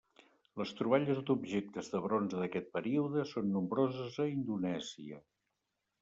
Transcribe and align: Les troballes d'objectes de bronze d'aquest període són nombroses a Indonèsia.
Les 0.59 0.69
troballes 0.77 1.19
d'objectes 1.25 1.89
de 1.95 1.99
bronze 2.05 2.39
d'aquest 2.43 2.71
període 2.77 3.25
són 3.33 3.51
nombroses 3.57 4.17
a 4.25 4.25
Indonèsia. 4.31 5.21